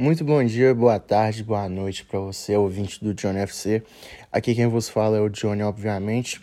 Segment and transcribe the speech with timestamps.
[0.00, 3.82] Muito bom dia, boa tarde, boa noite para você, ouvinte do Johnny FC.
[4.30, 6.40] Aqui quem vos fala é o Johnny, obviamente.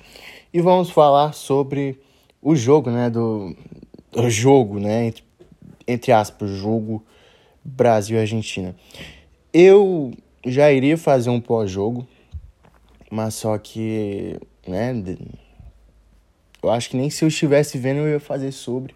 [0.54, 1.98] E vamos falar sobre
[2.42, 3.56] o jogo, né, do
[4.14, 5.24] o jogo, né, entre,
[5.88, 7.02] entre aspas, jogo
[7.64, 8.76] Brasil e Argentina.
[9.54, 10.12] Eu
[10.46, 12.06] já iria fazer um pós-jogo,
[13.10, 14.38] mas só que,
[14.68, 14.92] né,
[16.62, 18.94] eu acho que nem se eu estivesse vendo eu ia fazer sobre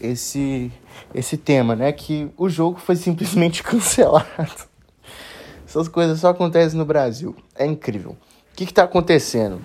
[0.00, 0.72] esse
[1.14, 1.92] esse tema, né?
[1.92, 4.26] Que o jogo foi simplesmente cancelado.
[5.66, 7.34] Essas coisas só acontecem no Brasil.
[7.54, 8.12] É incrível.
[8.12, 9.60] O que está acontecendo?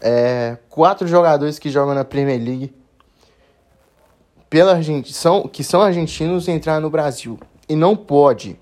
[0.00, 2.74] É, quatro jogadores que jogam na Premier League
[4.48, 7.38] pela Argentina, são, que são argentinos entraram no Brasil.
[7.68, 8.58] E não pode.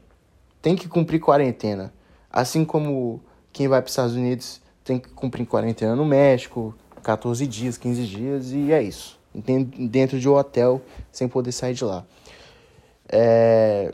[0.62, 1.92] Tem que cumprir quarentena.
[2.30, 3.20] Assim como
[3.52, 8.06] quem vai para os Estados Unidos tem que cumprir quarentena no México, 14 dias, 15
[8.06, 10.80] dias, e é isso dentro de um hotel
[11.10, 12.04] sem poder sair de lá.
[13.08, 13.92] É...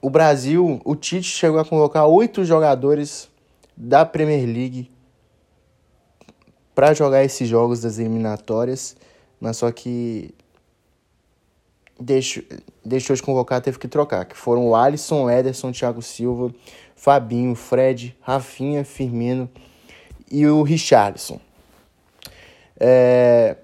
[0.00, 3.30] O Brasil, o Tite chegou a convocar oito jogadores
[3.76, 4.90] da Premier League
[6.74, 8.96] para jogar esses jogos das eliminatórias,
[9.40, 10.34] mas só que
[12.00, 12.42] deixou,
[12.84, 16.52] deixou de convocar, teve que trocar, que foram o Alisson, Ederson, Thiago Silva,
[16.96, 19.48] Fabinho, Fred, Rafinha, Firmino
[20.30, 21.40] e o Richarlison.
[22.78, 23.56] É,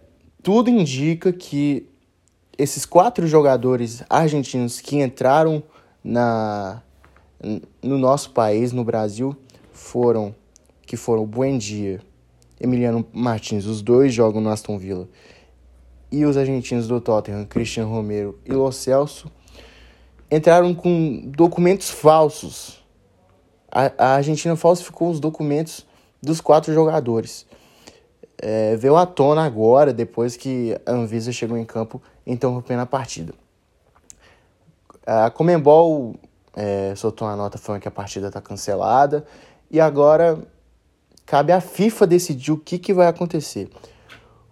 [0.42, 1.88] tudo indica que
[2.56, 5.62] esses quatro jogadores argentinos que entraram
[6.02, 6.82] na,
[7.82, 9.36] no nosso país, no Brasil,
[9.72, 10.34] foram
[10.82, 12.00] que foram Buendia,
[12.58, 15.06] Emiliano Martins, os dois jogam no Aston Villa,
[16.10, 19.30] e os argentinos do Tottenham, Christian Romero e Lo Celso,
[20.30, 22.82] entraram com documentos falsos.
[23.70, 25.86] A, a Argentina falsificou os documentos
[26.22, 27.46] dos quatro jogadores
[28.40, 33.34] é, veio à tona agora, depois que a Anvisa chegou em campo interrompendo a partida.
[35.04, 36.14] A Comembol
[36.54, 39.26] é, soltou uma nota falando que a partida está cancelada
[39.70, 40.38] e agora
[41.26, 43.68] cabe à FIFA decidir o que, que vai acontecer.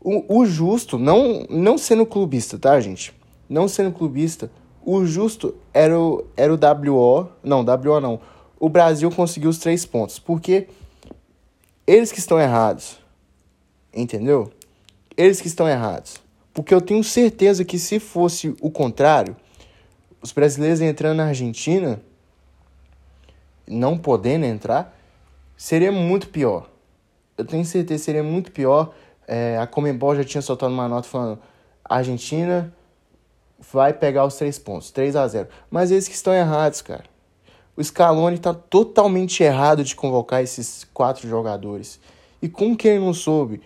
[0.01, 3.15] O, o justo, não, não sendo clubista, tá, gente?
[3.49, 4.51] Não sendo clubista,
[4.85, 8.21] o justo era o, era o WO, não, WO não.
[8.59, 10.69] O Brasil conseguiu os três pontos, porque
[11.87, 12.99] eles que estão errados
[13.97, 14.53] Entendeu?
[15.17, 16.21] Eles que estão errados.
[16.53, 19.35] Porque eu tenho certeza que se fosse o contrário,
[20.21, 22.01] os brasileiros entrando na Argentina,
[23.67, 24.95] não podendo entrar,
[25.57, 26.69] seria muito pior.
[27.39, 28.95] Eu tenho certeza que seria muito pior.
[29.27, 31.39] É, a Comembol já tinha soltado uma nota falando:
[31.85, 32.73] a Argentina
[33.73, 37.05] vai pegar os três pontos, 3 a 0 Mas eles que estão errados, cara.
[37.77, 42.01] O Scaloni está totalmente errado de convocar esses quatro jogadores.
[42.41, 43.61] E como que ele não soube?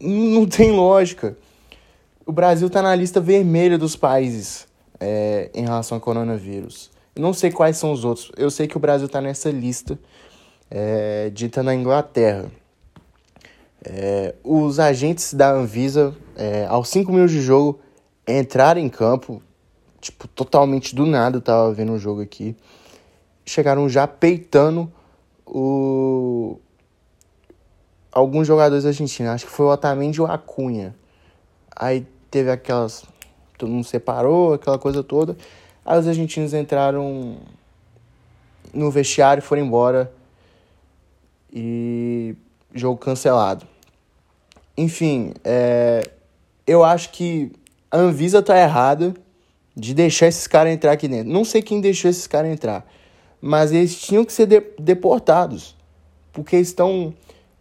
[0.00, 1.36] Não tem lógica.
[2.24, 4.66] O Brasil está na lista vermelha dos países
[4.98, 6.90] é, em relação ao coronavírus.
[7.16, 8.30] não sei quais são os outros.
[8.36, 9.98] Eu sei que o Brasil está nessa lista
[10.70, 12.50] é, dita na Inglaterra.
[13.84, 17.80] É, os agentes da Anvisa, é, aos 5 minutos de jogo,
[18.28, 19.42] entraram em campo,
[20.00, 22.54] tipo, totalmente do nada, eu tava vendo o um jogo aqui.
[23.44, 24.92] Chegaram já peitando
[25.46, 26.58] o,
[28.12, 30.94] alguns jogadores argentinos, acho que foi o Otamendi e o Acunha.
[31.74, 33.04] Aí teve aquelas.
[33.56, 35.36] Todo mundo separou, aquela coisa toda.
[35.84, 37.36] Aí os argentinos entraram
[38.72, 40.12] no vestiário, foram embora.
[41.52, 42.34] E
[42.74, 43.66] jogo cancelado.
[44.76, 46.08] Enfim, é,
[46.66, 47.52] eu acho que
[47.90, 49.14] a Anvisa tá errada
[49.76, 51.32] de deixar esses caras entrar aqui dentro.
[51.32, 52.86] Não sei quem deixou esses caras entrar,
[53.40, 55.74] mas eles tinham que ser de, deportados,
[56.32, 57.12] porque estão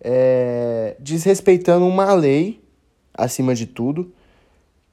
[0.02, 2.62] é, desrespeitando uma lei,
[3.14, 4.14] acima de tudo,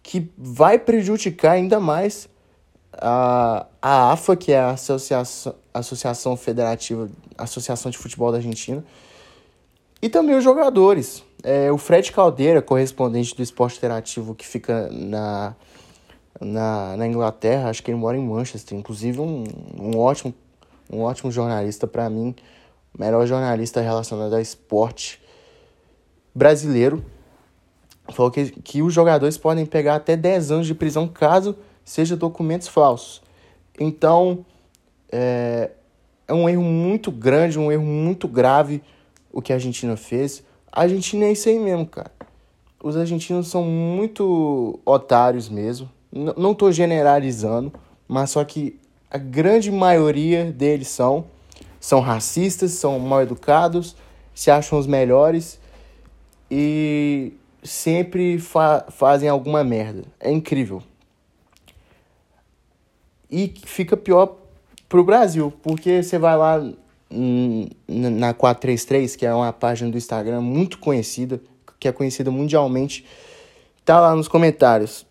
[0.02, 2.28] que vai prejudicar ainda mais
[2.92, 8.84] a, a AFA, que é a Associação, Associação Federativa, Associação de Futebol da Argentina,
[10.00, 11.24] e também os jogadores.
[11.42, 15.54] É, o Fred Caldeira, correspondente do esporte interativo que fica na,
[16.40, 19.44] na, na Inglaterra, acho que ele mora em Manchester, inclusive um,
[19.78, 20.34] um ótimo
[20.90, 22.34] um ótimo jornalista para mim
[22.98, 25.20] melhor jornalista relacionado ao esporte
[26.34, 27.04] brasileiro,
[28.10, 32.68] falou que, que os jogadores podem pegar até 10 anos de prisão caso seja documentos
[32.68, 33.22] falsos.
[33.78, 34.44] Então,
[35.10, 35.70] é,
[36.26, 38.82] é um erro muito grande, um erro muito grave
[39.32, 40.42] o que a Argentina fez.
[40.72, 42.10] A Argentina é isso aí mesmo, cara.
[42.82, 45.90] Os argentinos são muito otários mesmo.
[46.12, 47.72] N não estou generalizando,
[48.08, 48.78] mas só que
[49.10, 51.26] a grande maioria deles são
[51.86, 53.94] são racistas, são mal educados,
[54.34, 55.56] se acham os melhores
[56.50, 60.02] e sempre fa fazem alguma merda.
[60.18, 60.82] É incrível.
[63.30, 64.36] E fica pior
[64.88, 66.60] pro Brasil, porque você vai lá
[67.86, 71.40] na 433, que é uma página do Instagram muito conhecida,
[71.78, 73.06] que é conhecida mundialmente,
[73.84, 75.06] tá lá nos comentários.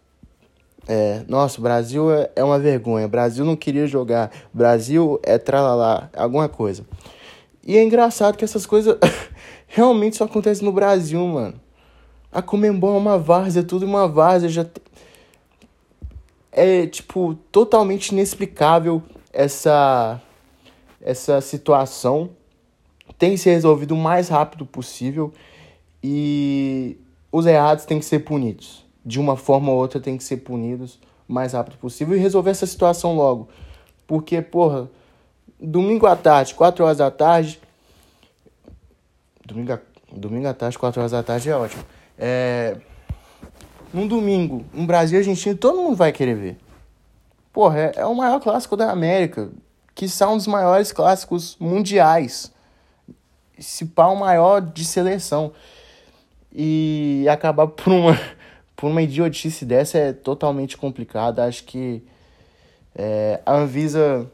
[0.88, 3.06] É, nossa, o Brasil é, é uma vergonha.
[3.06, 4.32] O Brasil não queria jogar.
[4.54, 6.86] O Brasil é tralalá, alguma coisa.
[7.66, 8.98] E é engraçado que essas coisas
[9.68, 11.60] realmente só acontecem no Brasil, mano.
[12.32, 14.50] A Comembol é uma várzea, tudo uma várzea.
[14.50, 14.66] Já
[16.52, 19.02] É, tipo, totalmente inexplicável
[19.34, 20.22] essa,
[21.02, 22.30] essa situação.
[23.18, 25.34] Tem que ser resolvido o mais rápido possível.
[26.04, 26.98] E
[27.31, 31.00] os errados têm que ser punidos de uma forma ou outra, tem que ser punidos
[31.28, 33.48] o mais rápido possível e resolver essa situação logo.
[34.07, 34.90] Porque, porra,
[35.60, 37.60] domingo à tarde, 4 horas da tarde.
[39.46, 39.80] Domingo,
[40.12, 41.84] domingo à tarde, 4 horas da tarde é ótimo.
[42.18, 42.78] É.
[43.94, 46.57] Num domingo, um Brasil e Argentina, todo mundo vai querer ver.
[47.54, 49.50] Porra, é, é o maior clássico da América.
[49.94, 52.52] Que são um dos maiores clássicos mundiais.
[53.57, 55.54] Se pá, o maior de seleção.
[56.52, 58.19] E acabar por uma
[58.75, 61.39] por uma idiotice dessa é totalmente complicado.
[61.39, 62.04] Acho que
[62.94, 64.30] é, a Anvisa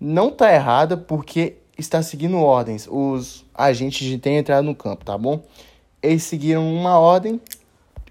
[0.00, 2.88] não tá errada porque está seguindo ordens.
[2.90, 5.42] Os agentes de têm entrado no campo, tá bom?
[6.02, 7.40] Eles seguiram uma ordem,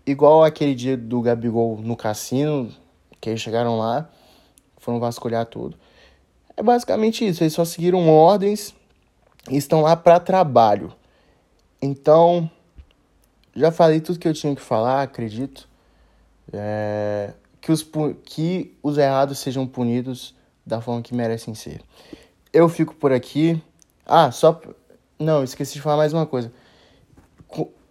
[0.05, 2.69] igual aquele dia do Gabigol no cassino,
[3.21, 4.09] que eles chegaram lá,
[4.77, 5.77] foram vasculhar tudo.
[6.57, 8.73] É basicamente isso, eles só seguiram ordens
[9.49, 10.93] e estão lá para trabalho.
[11.81, 12.49] Então,
[13.55, 15.67] já falei tudo que eu tinha que falar, acredito.
[16.51, 17.31] É,
[17.61, 17.87] que, os,
[18.23, 20.35] que os errados sejam punidos
[20.65, 21.81] da forma que merecem ser.
[22.51, 23.61] Eu fico por aqui.
[24.05, 24.59] Ah, só.
[25.17, 26.51] Não, esqueci de falar mais uma coisa.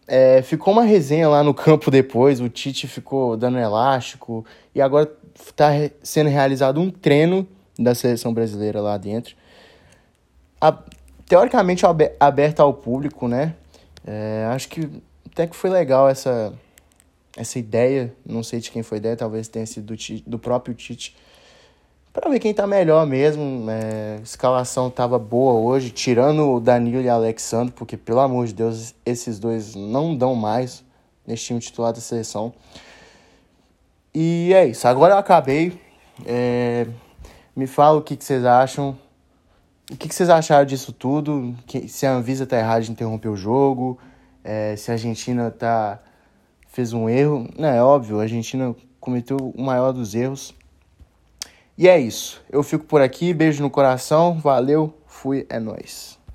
[0.06, 4.44] É, ficou uma resenha lá no campo depois, o Tite ficou dando elástico,
[4.74, 5.70] e agora está
[6.02, 9.34] sendo realizado um treino da seleção brasileira lá dentro.
[10.60, 10.76] A,
[11.26, 11.84] teoricamente
[12.20, 13.54] aberto ao público, né?
[14.06, 14.88] É, acho que
[15.34, 16.54] até que foi legal essa,
[17.36, 18.14] essa ideia.
[18.24, 21.16] Não sei de quem foi ideia, talvez tenha sido do, do próprio Tite.
[22.12, 23.68] Para ver quem tá melhor mesmo.
[23.68, 28.46] É, a escalação tava boa hoje, tirando o Danilo e o Alexandre, porque pelo amor
[28.46, 30.84] de Deus, esses dois não dão mais
[31.26, 32.54] nesse time titular da seleção.
[34.14, 34.86] E é isso.
[34.86, 35.76] Agora eu acabei.
[36.24, 36.86] É,
[37.56, 38.96] me fala o que, que vocês acham.
[39.90, 41.56] O que, que vocês acharam disso tudo?
[41.66, 43.98] Que, se a Anvisa tá errada de interromper o jogo?
[44.44, 45.98] É, se a Argentina tá,
[46.68, 47.48] fez um erro.
[47.58, 50.54] Não, é óbvio, a Argentina cometeu o maior dos erros.
[51.76, 52.40] E é isso.
[52.50, 56.18] Eu fico por aqui, beijo no coração, valeu, fui, é nóis.